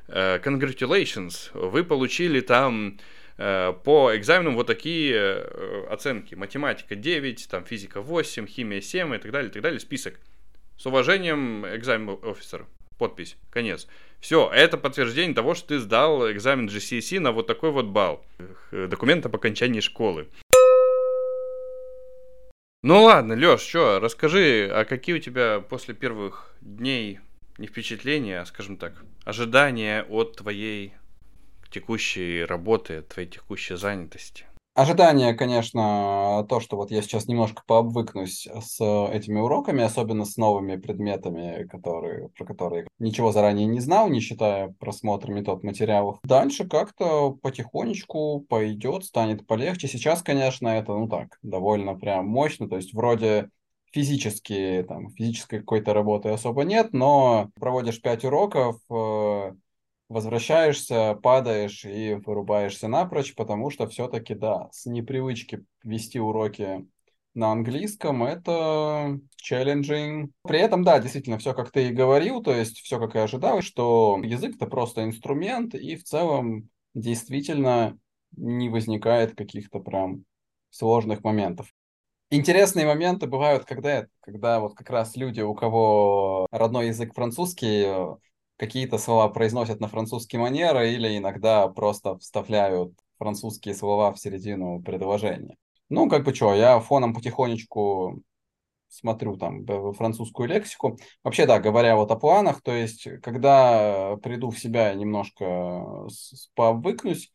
[0.07, 2.97] uh, congratulations, вы получили там
[3.37, 5.35] uh, по экзаменам вот такие
[5.89, 6.33] оценки.
[6.33, 9.79] Математика 9, там физика 8, химия 7 и так далее, и так далее.
[9.79, 10.19] Список.
[10.79, 12.65] С уважением, экзамен офицер.
[12.97, 13.35] Подпись.
[13.49, 13.85] Конец.
[14.21, 18.23] Все, это подтверждение того, что ты сдал экзамен GCSE на вот такой вот балл.
[18.71, 20.29] Документ об окончании школы.
[22.81, 27.19] Ну ладно, Лёш, что, расскажи, а какие у тебя после первых дней
[27.57, 30.93] не впечатления, а, скажем так, ожидания от твоей
[31.71, 34.45] текущей работы, твоей текущей занятости?
[34.75, 38.79] Ожидание, конечно, то, что вот я сейчас немножко пообвыкнусь с
[39.11, 44.73] этими уроками, особенно с новыми предметами, которые, про которые ничего заранее не знал, не считая
[44.79, 46.19] просмотра метод материалов.
[46.23, 49.89] Дальше как-то потихонечку пойдет, станет полегче.
[49.89, 53.49] Сейчас, конечно, это, ну так, довольно прям мощно, то есть вроде
[53.91, 59.51] физически, там, физической какой-то работы особо нет, но проводишь пять уроков, э,
[60.09, 66.85] возвращаешься, падаешь и вырубаешься напрочь, потому что все-таки, да, с непривычки вести уроки
[67.35, 70.31] на английском это challenging.
[70.43, 73.61] При этом, да, действительно, все как ты и говорил, то есть все как и ожидал,
[73.61, 77.97] что язык это просто инструмент, и в целом действительно
[78.35, 80.25] не возникает каких-то прям
[80.71, 81.73] сложных моментов.
[82.31, 87.87] Интересные моменты бывают, когда, когда вот как раз люди, у кого родной язык французский,
[88.59, 95.55] какие-то слова произносят на французский манер или иногда просто вставляют французские слова в середину предложения.
[95.87, 98.21] Ну, как бы что, я фоном потихонечку
[98.89, 100.99] смотрю там французскую лексику.
[101.23, 106.07] Вообще, да, говоря вот о планах, то есть, когда приду в себя немножко
[106.53, 107.31] повыкнусь,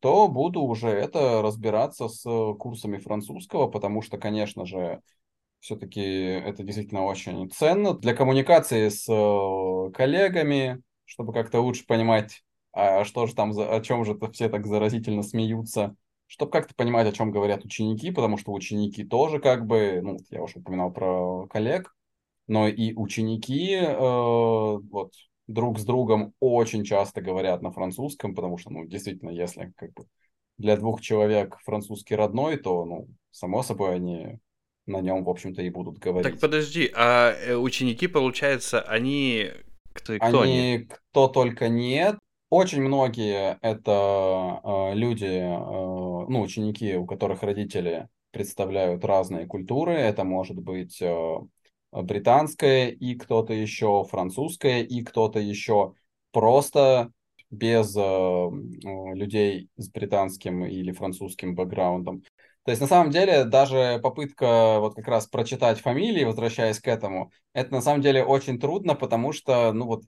[0.00, 2.22] то буду уже это разбираться с
[2.54, 5.00] курсами французского, потому что, конечно же,
[5.60, 12.42] все-таки это действительно очень ценно для коммуникации с э, коллегами, чтобы как-то лучше понимать,
[12.72, 17.12] а что же там, о чем же все так заразительно смеются, чтобы как-то понимать, о
[17.12, 21.94] чем говорят ученики, потому что ученики тоже как бы, ну, я уже упоминал про коллег,
[22.46, 25.12] но и ученики э, вот
[25.46, 30.06] друг с другом очень часто говорят на французском, потому что, ну, действительно, если как бы
[30.58, 34.38] для двух человек французский родной, то, ну, само собой, они
[34.88, 36.32] на нем, в общем-то, и будут говорить.
[36.32, 39.50] Так подожди, а э, ученики, получается, они
[39.92, 40.88] кто, кто они, они?
[41.10, 42.18] кто только нет.
[42.50, 49.92] Очень многие это э, люди, э, ну, ученики, у которых родители представляют разные культуры.
[49.92, 51.36] Это может быть э,
[51.92, 55.94] британская и кто-то еще, французская и кто-то еще.
[56.32, 57.10] Просто
[57.50, 58.50] без э,
[59.14, 62.22] людей с британским или французским бэкграундом.
[62.68, 67.32] То есть, на самом деле, даже попытка вот как раз прочитать фамилии, возвращаясь к этому,
[67.54, 70.02] это на самом деле очень трудно, потому что, ну вот,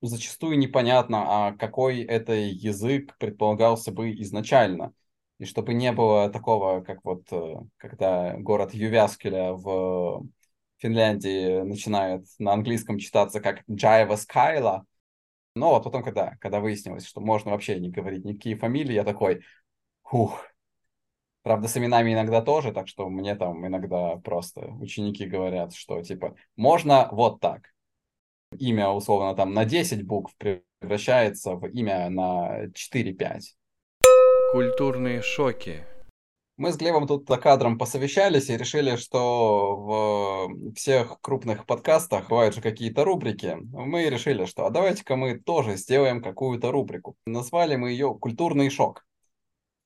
[0.00, 4.94] зачастую непонятно, а какой это язык предполагался бы изначально.
[5.38, 10.24] И чтобы не было такого, как вот, э, когда город Ювяскеля в
[10.78, 14.86] Финляндии начинает на английском читаться как Джайва Скайла,
[15.54, 19.44] но вот потом, когда, когда выяснилось, что можно вообще не говорить никакие фамилии, я такой,
[20.10, 20.46] ух,
[21.46, 26.34] Правда, с именами иногда тоже, так что мне там иногда просто ученики говорят, что типа
[26.56, 27.72] можно вот так.
[28.58, 33.42] Имя условно там на 10 букв превращается в имя на 4-5.
[34.50, 35.86] Культурные шоки.
[36.56, 42.56] Мы с Глебом тут за кадром посовещались и решили, что в всех крупных подкастах бывают
[42.56, 43.56] же какие-то рубрики.
[43.70, 47.14] Мы решили, что а давайте-ка мы тоже сделаем какую-то рубрику.
[47.24, 49.05] Назвали мы ее «Культурный шок»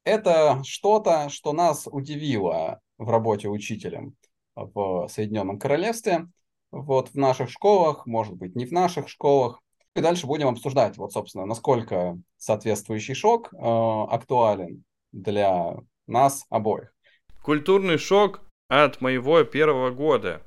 [0.04, 4.14] это что-то, что нас удивило в работе учителем
[4.54, 6.26] в Соединенном Королевстве,
[6.70, 9.60] вот в наших школах, может быть, не в наших школах.
[9.96, 16.94] И дальше будем обсуждать, вот, собственно, насколько соответствующий шок э, актуален для нас обоих.
[17.42, 20.42] Культурный шок от моего первого года.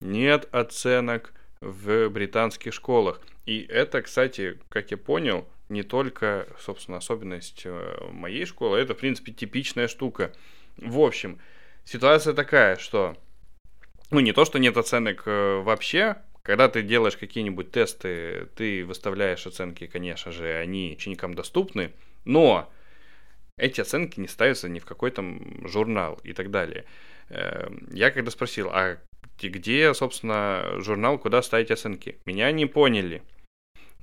[0.00, 3.20] нет оценок в британских школах.
[3.44, 8.98] И это, кстати, как я понял, не только, собственно, особенность э, моей школы, это, в
[8.98, 10.32] принципе, типичная штука.
[10.76, 11.38] В общем,
[11.84, 13.16] ситуация такая, что,
[14.10, 19.46] ну, не то, что нет оценок э, вообще, когда ты делаешь какие-нибудь тесты, ты выставляешь
[19.46, 21.92] оценки, конечно же, они ученикам доступны,
[22.24, 22.72] но
[23.58, 26.84] эти оценки не ставятся ни в какой там журнал и так далее.
[27.30, 28.98] Эм, я когда спросил, а
[29.42, 33.22] где, собственно, журнал, куда ставить оценки, меня не поняли.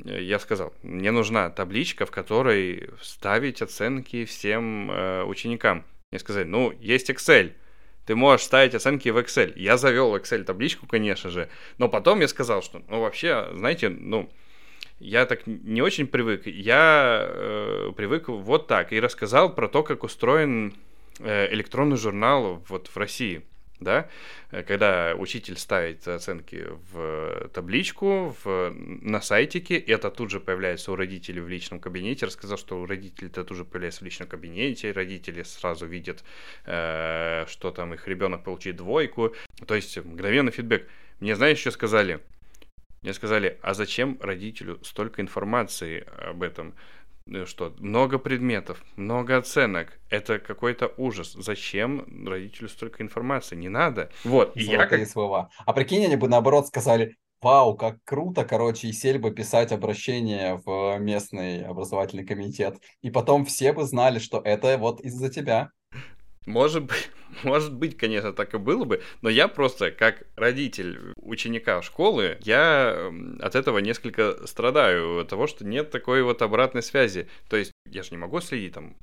[0.03, 5.85] Э, я сказал, мне нужна табличка, в которой ставить оценки всем э, ученикам.
[6.11, 7.53] Мне сказали, ну, есть Excel,
[8.05, 9.53] ты можешь ставить оценки в Excel.
[9.55, 14.29] Я завел Excel табличку, конечно же, но потом я сказал, что, ну, вообще, знаете, ну,
[14.99, 16.47] я так не очень привык.
[16.47, 20.73] Я э, привык вот так и рассказал про то, как устроен
[21.19, 23.43] э, электронный журнал вот в России
[23.83, 24.09] да,
[24.51, 30.95] э, когда учитель ставит оценки в табличку, в, на сайтике, это тут же появляется у
[30.95, 34.91] родителей в личном кабинете, рассказал, что у родителей это тут же появляется в личном кабинете,
[34.91, 36.23] родители сразу видят,
[36.65, 40.87] э, что там их ребенок получит двойку, то есть мгновенный фидбэк.
[41.19, 42.19] Мне, знаешь, что сказали?
[43.03, 46.73] Мне сказали, а зачем родителю столько информации об этом?
[47.25, 49.99] Ну что, много предметов, много оценок.
[50.09, 51.33] Это какой-то ужас.
[51.33, 53.55] Зачем родителю столько информации?
[53.55, 54.11] Не надо.
[54.25, 54.55] Вот.
[54.57, 55.07] И я как...
[55.07, 55.49] слова.
[55.65, 60.61] А прикинь, они бы наоборот сказали, вау, как круто, короче, и сели бы писать обращение
[60.65, 62.77] в местный образовательный комитет.
[63.01, 65.69] И потом все бы знали, что это вот из-за тебя.
[66.45, 67.09] Может быть,
[67.43, 73.11] может быть, конечно, так и было бы, но я просто, как родитель ученика школы, я
[73.39, 77.27] от этого несколько страдаю, от того, что нет такой вот обратной связи.
[77.49, 78.95] То есть я же не могу следить там,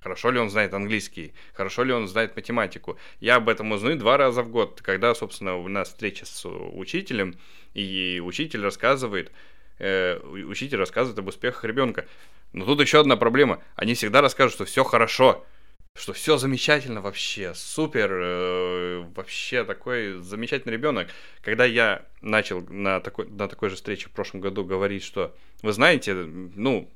[0.00, 1.32] Хорошо ли он знает английский?
[1.54, 2.96] Хорошо ли он знает математику?
[3.18, 7.36] Я об этом узнаю два раза в год, когда, собственно, у нас встреча с учителем,
[7.74, 9.32] и учитель рассказывает,
[9.78, 12.06] э, учитель рассказывает об успехах ребенка.
[12.52, 13.60] Но тут еще одна проблема.
[13.74, 15.44] Они всегда расскажут, что все хорошо
[15.94, 21.08] что все замечательно вообще, супер, э, вообще такой замечательный ребенок.
[21.42, 25.72] Когда я начал на такой, на такой же встрече в прошлом году говорить, что, вы
[25.72, 26.90] знаете, ну,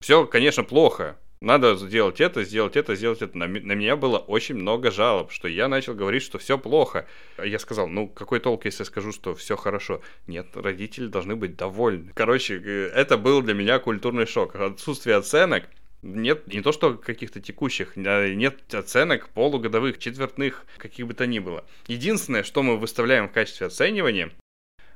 [0.00, 3.36] все, конечно, плохо, надо сделать это, сделать это, сделать это.
[3.36, 7.06] На, на меня было очень много жалоб, что я начал говорить, что все плохо.
[7.42, 10.02] Я сказал, ну какой толк, если я скажу, что все хорошо?
[10.26, 12.12] Нет, родители должны быть довольны.
[12.14, 14.54] Короче, э, это был для меня культурный шок.
[14.54, 15.64] Отсутствие оценок–
[16.02, 21.38] нет не то что каких-то текущих, а нет оценок полугодовых, четвертных, каких бы то ни
[21.38, 21.64] было.
[21.86, 24.32] Единственное, что мы выставляем в качестве оценивания,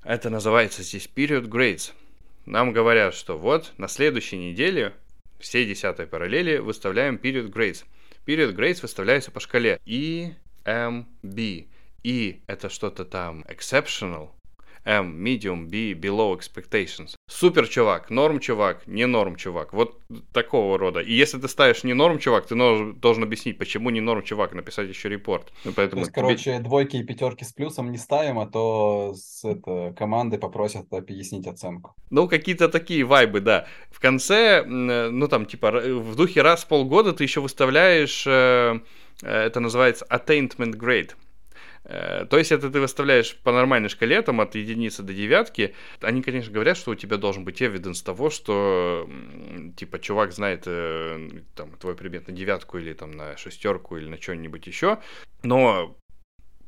[0.05, 1.93] это называется здесь period grades.
[2.45, 4.93] Нам говорят, что вот на следующей неделе
[5.39, 7.85] все десятой параллели выставляем period grades.
[8.25, 11.67] Period grades выставляются по шкале E, M, B.
[12.05, 14.31] E это что-то там exceptional,
[14.87, 17.17] M, medium, B, below expectations.
[17.29, 19.73] Супер чувак, норм чувак, не норм чувак.
[19.73, 20.01] Вот
[20.33, 21.01] такого рода.
[21.01, 24.89] И если ты ставишь не норм чувак, ты должен объяснить, почему не норм чувак, написать
[24.89, 25.53] еще репорт.
[25.65, 26.23] Ну, поэтому то есть, тебе...
[26.23, 31.49] короче, двойки и пятерки с плюсом не ставим, а то с это, команды попросят объяснить
[31.49, 31.95] оценку.
[32.11, 33.67] Ну, какие-то такие вайбы, да.
[33.91, 38.79] В конце, ну там, типа, в духе раз в полгода ты еще выставляешь, э,
[39.23, 41.26] э, это называется attainment grade Э,
[41.87, 45.75] то есть это ты выставляешь по нормальной шкале, там от единицы до девятки.
[46.01, 49.09] Они, конечно, говорят, что у тебя должен быть эвиденс того, что
[49.77, 54.21] типа чувак знает э, там твой предмет на девятку или там на шестерку или на
[54.21, 54.99] что-нибудь еще.
[55.43, 55.97] Но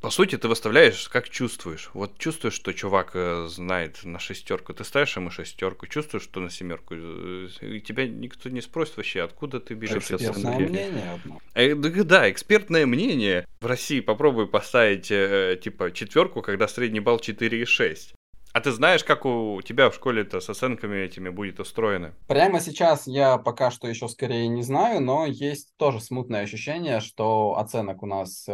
[0.01, 1.91] по сути, ты выставляешь, как чувствуешь.
[1.93, 6.51] Вот чувствуешь, что чувак э, знает на шестерку, ты ставишь ему шестерку, чувствуешь, что на
[6.51, 10.11] семерку, э, и тебя никто не спросит вообще, откуда ты бежишь.
[10.11, 11.41] Экспертное мнение одно.
[11.55, 13.47] Э, да, экспертное мнение.
[13.61, 18.15] В России попробуй поставить типа четверку, когда средний балл 4,6.
[18.53, 22.15] А ты знаешь, как у тебя в школе это с оценками этими будет устроено?
[22.27, 27.57] Прямо сейчас я пока что еще скорее не знаю, но есть тоже смутное ощущение, что
[27.59, 28.53] оценок у нас э,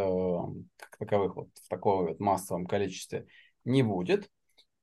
[0.77, 3.25] как таковых вот в таком вот массовом количестве
[3.63, 4.29] не будет.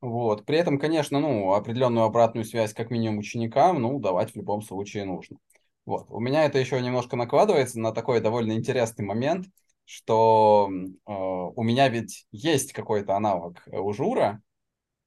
[0.01, 0.45] Вот.
[0.47, 5.05] При этом, конечно, ну, определенную обратную связь как минимум ученикам, ну, давать в любом случае
[5.05, 5.37] нужно.
[5.85, 6.07] Вот.
[6.11, 9.47] У меня это еще немножко накладывается на такой довольно интересный момент,
[9.85, 14.41] что э, у меня ведь есть какой-то аналог у Жура,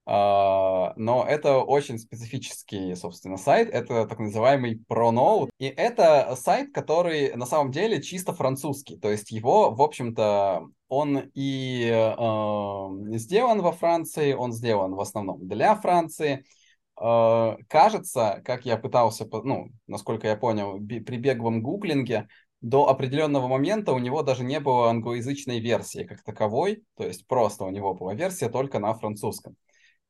[0.08, 3.70] но это очень специфический, собственно, сайт.
[3.70, 5.49] Это так называемый ProNote.
[5.58, 8.97] И это сайт, который на самом деле чисто французский.
[8.97, 15.47] То есть его, в общем-то, он и uh, сделан во Франции, он сделан в основном
[15.47, 16.45] для Франции.
[16.97, 22.28] Uh, кажется, как я пытался, ну, насколько я понял, при беглом гуглинге,
[22.62, 27.64] до определенного момента у него даже не было англоязычной версии как таковой, то есть просто
[27.64, 29.56] у него была версия только на французском.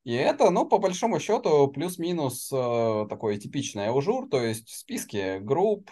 [0.06, 5.39] И это, ну, по большому счету, плюс-минус э, такой типичный ЭлЖур, то есть в списке
[5.39, 5.89] групп,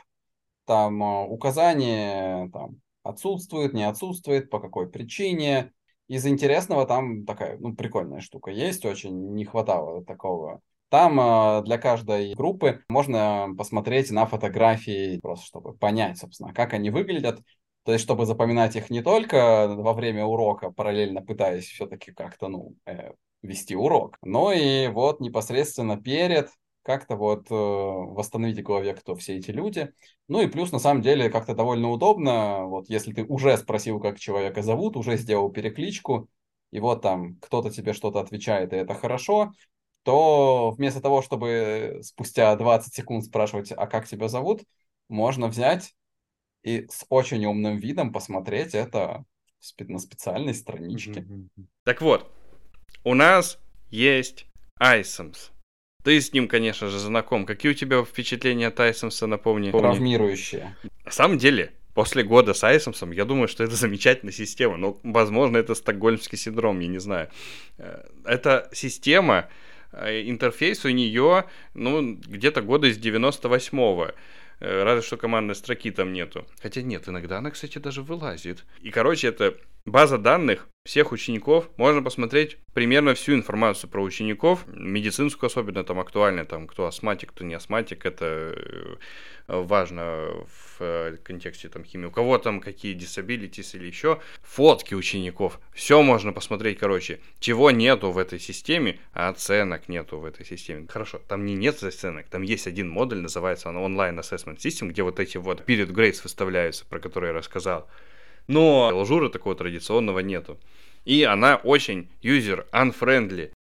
[0.65, 5.73] там э, указание там, отсутствует, не отсутствует, по какой причине.
[6.07, 10.61] Из интересного там такая, ну, прикольная штука есть, очень не хватало такого.
[10.89, 16.91] Там э, для каждой группы можно посмотреть на фотографии, просто чтобы понять, собственно, как они
[16.91, 17.41] выглядят.
[17.83, 22.75] То есть, чтобы запоминать их не только во время урока, параллельно пытаясь все-таки как-то, ну,
[22.85, 23.13] э,
[23.43, 24.17] вести урок.
[24.23, 26.49] Но и вот непосредственно перед
[26.81, 29.93] как-то вот э, восстановить в голове, кто все эти люди.
[30.27, 34.19] Ну и плюс, на самом деле, как-то довольно удобно, вот если ты уже спросил, как
[34.19, 36.27] человека зовут, уже сделал перекличку,
[36.71, 39.53] и вот там кто-то тебе что-то отвечает, и это хорошо,
[40.03, 44.63] то вместо того, чтобы спустя 20 секунд спрашивать, а как тебя зовут,
[45.07, 45.95] можно взять
[46.63, 49.23] и с очень умным видом посмотреть это
[49.79, 51.25] на специальной страничке.
[51.83, 52.29] Так вот,
[53.03, 54.47] у нас есть
[54.79, 55.49] Айсомс.
[56.03, 57.45] Ты с ним, конечно же, знаком.
[57.45, 59.71] Какие у тебя впечатления от Айсомса, напомни?
[59.71, 60.75] Травмирующие.
[61.05, 64.77] На самом деле, после года с Айсомсом, я думаю, что это замечательная система.
[64.77, 67.29] Но, возможно, это стокгольмский синдром, я не знаю.
[67.77, 69.47] Э, это система,
[69.93, 74.11] э, интерфейс у нее, ну, где-то года из 98-го.
[74.59, 76.45] Э, разве что командной строки там нету.
[76.61, 78.65] Хотя нет, иногда она, кстати, даже вылазит.
[78.81, 81.69] И, короче, это база данных всех учеников.
[81.77, 87.45] Можно посмотреть примерно всю информацию про учеников, медицинскую особенно, там актуально, там кто астматик, кто
[87.45, 88.95] не астматик, это э,
[89.47, 92.07] важно в э, контексте там химии.
[92.07, 94.19] У кого там какие disabilities или еще.
[94.41, 95.61] Фотки учеников.
[95.73, 97.21] Все можно посмотреть, короче.
[97.39, 100.85] Чего нету в этой системе, а оценок нету в этой системе.
[100.89, 105.03] Хорошо, там не нет оценок, там есть один модуль, называется он Online Assessment System, где
[105.03, 107.87] вот эти вот period grades выставляются, про которые я рассказал.
[108.47, 110.57] Но лжура такого традиционного нету.
[111.05, 113.51] И она очень user-unfriendly.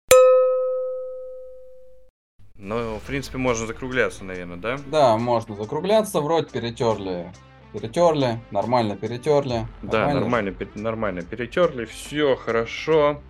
[2.56, 4.78] Ну, в принципе, можно закругляться, наверное, да?
[4.86, 6.20] Да, можно закругляться.
[6.20, 7.32] Вроде перетерли.
[7.72, 9.66] Перетерли, нормально перетерли.
[9.82, 11.86] Да, нормально, нормально перетерли.
[11.86, 13.20] Все хорошо.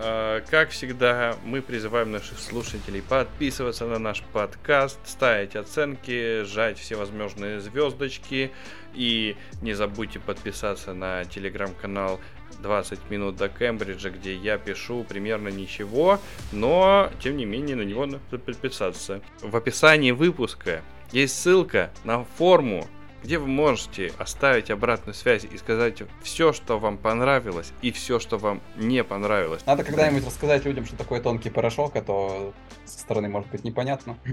[0.00, 6.94] А, как всегда, мы призываем наших слушателей подписываться на наш подкаст, ставить оценки, жать все
[6.94, 8.52] возможные звездочки.
[8.94, 12.20] И не забудьте подписаться на телеграм-канал
[12.62, 16.20] 20 минут до Кембриджа, где я пишу примерно ничего,
[16.52, 19.20] но тем не менее на него надо подписаться.
[19.42, 22.86] В описании выпуска есть ссылка на форму,
[23.22, 28.38] где вы можете оставить обратную связь и сказать все, что вам понравилось и все, что
[28.38, 29.62] вам не понравилось.
[29.66, 32.52] Надо когда-нибудь рассказать людям, что такое тонкий порошок, а то
[32.84, 34.16] со стороны может быть непонятно.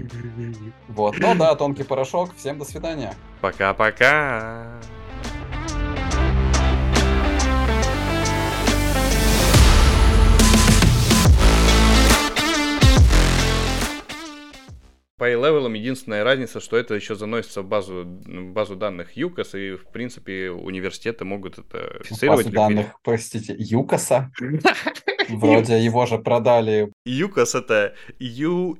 [0.88, 2.30] Вот, ну да, тонкий порошок.
[2.36, 3.14] Всем до свидания.
[3.40, 4.80] Пока-пока.
[15.18, 19.72] По A-левелам единственная разница, что это еще заносится в базу, в базу данных ЮКОС, и,
[19.72, 22.46] в принципе, университеты могут это официровать.
[22.46, 24.30] Базу данных, простите, ЮКОСа?
[25.28, 26.92] Вроде его же продали.
[27.04, 28.76] ЮКОС это UCAS.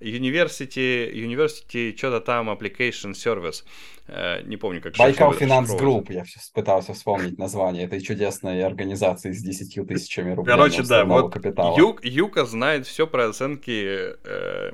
[0.00, 3.64] University, University что-то там Application Service.
[4.08, 6.24] Э, не помню, как Байкал Финанс Групп, я
[6.54, 10.56] пытался вспомнить название этой чудесной организации с 10 тысячами рублей.
[10.56, 11.78] Короче, да, вот капитала.
[11.78, 14.72] Юг, UCAS знает все про оценки э,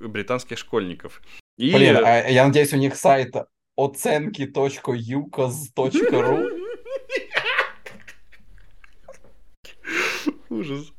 [0.00, 1.20] британских школьников.
[1.58, 1.70] И...
[1.72, 3.34] Блин, а, я надеюсь, у них сайт
[3.76, 6.61] оценки.ucas.ру
[10.52, 10.92] Ужас.